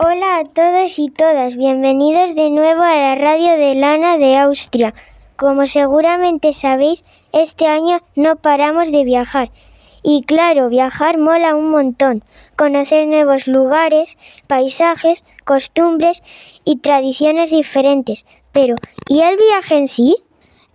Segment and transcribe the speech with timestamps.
[0.00, 4.94] Hola a todos y todas, bienvenidos de nuevo a la radio de Lana de Austria.
[5.34, 9.50] Como seguramente sabéis, este año no paramos de viajar.
[10.04, 12.22] Y claro, viajar mola un montón,
[12.54, 14.16] conocer nuevos lugares,
[14.46, 16.22] paisajes, costumbres
[16.64, 18.24] y tradiciones diferentes.
[18.52, 18.76] Pero,
[19.08, 20.16] ¿y el viaje en sí?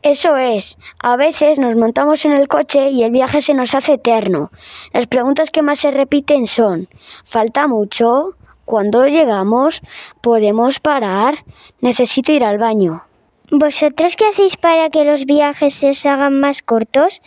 [0.01, 3.93] Eso es, a veces nos montamos en el coche y el viaje se nos hace
[3.93, 4.51] eterno.
[4.91, 6.89] Las preguntas que más se repiten son,
[7.23, 8.35] ¿falta mucho?
[8.65, 9.81] Cuando llegamos,
[10.21, 11.43] podemos parar.
[11.81, 13.03] Necesito ir al baño.
[13.51, 17.21] ¿Vosotros qué hacéis para que los viajes se os hagan más cortos?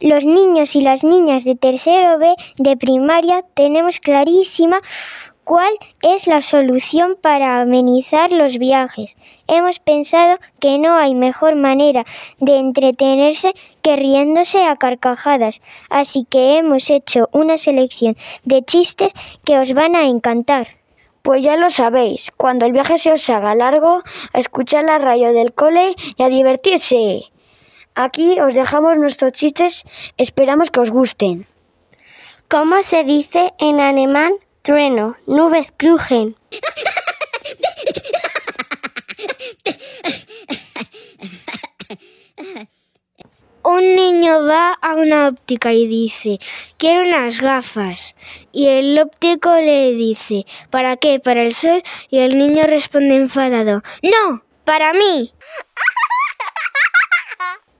[0.00, 4.80] Los niños y las niñas de tercero B de primaria tenemos clarísima
[5.44, 5.72] cuál
[6.02, 9.16] es la solución para amenizar los viajes.
[9.46, 12.04] Hemos pensado que no hay mejor manera
[12.38, 19.12] de entretenerse que riéndose a carcajadas, así que hemos hecho una selección de chistes
[19.44, 20.68] que os van a encantar.
[21.22, 25.32] Pues ya lo sabéis, cuando el viaje se os haga largo, a escuchar la radio
[25.32, 27.22] del cole y a divertirse.
[27.94, 29.84] Aquí os dejamos nuestros chistes,
[30.16, 31.46] esperamos que os gusten.
[32.48, 34.34] ¿Cómo se dice en alemán
[34.64, 35.16] trueno?
[35.26, 36.36] Nubes crujen.
[43.62, 46.38] Un niño va a una óptica y dice,
[46.78, 48.14] quiero unas gafas.
[48.52, 51.20] Y el óptico le dice, ¿para qué?
[51.20, 51.82] ¿Para el sol?
[52.10, 55.32] Y el niño responde enfadado, no, para mí.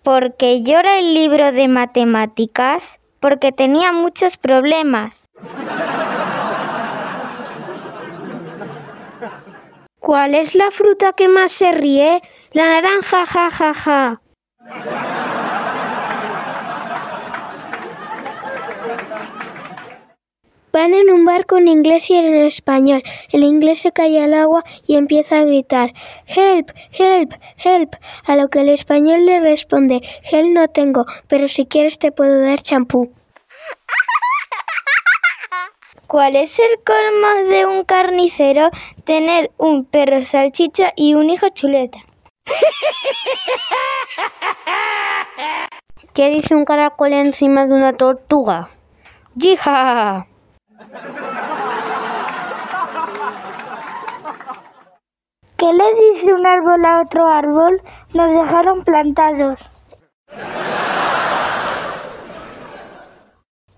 [0.02, 5.30] Porque llora el libro de matemáticas, porque tenía muchos problemas.
[10.04, 12.20] ¿Cuál es la fruta que más se ríe?
[12.52, 14.20] La naranja, ja, ja, ja.
[20.72, 23.02] Van en un barco en inglés y en español.
[23.32, 25.94] El inglés se cae al agua y empieza a gritar
[26.26, 27.32] Help, help,
[27.64, 27.94] help.
[28.26, 32.42] A lo que el español le responde Help no tengo, pero si quieres te puedo
[32.42, 33.10] dar champú.
[36.06, 38.70] ¿Cuál es el colmo de un carnicero?
[39.04, 41.98] Tener un perro salchicha y un hijo chuleta.
[46.12, 48.70] ¿Qué dice un caracol encima de una tortuga?
[49.34, 50.26] ¡Yija!
[55.56, 57.82] ¿Qué le dice un árbol a otro árbol?
[58.12, 59.58] Nos dejaron plantados.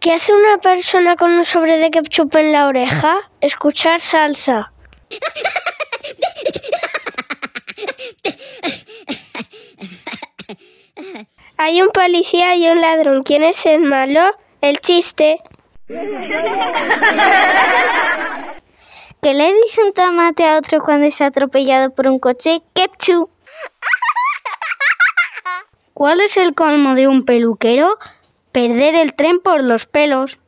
[0.01, 3.17] ¿Qué hace una persona con un sobre de ketchup en la oreja?
[3.41, 4.73] Escuchar salsa.
[11.57, 13.23] Hay un policía y un ladrón.
[13.23, 14.21] ¿Quién es el malo?
[14.61, 15.39] El chiste.
[19.23, 22.63] ¿Qué le dice un tomate a otro cuando es atropellado por un coche?
[22.75, 23.31] Ketchup.
[25.95, 27.97] ¿Cuál es el colmo de un peluquero?
[28.57, 30.39] Perder el tren por los pelos.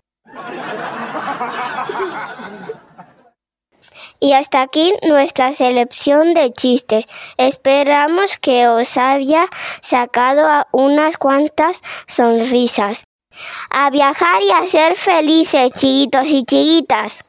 [4.18, 7.04] Y hasta aquí nuestra selección de chistes.
[7.36, 9.44] Esperamos que os haya
[9.82, 13.04] sacado unas cuantas sonrisas.
[13.68, 17.26] A viajar y a ser felices, chiquitos y chiquitas.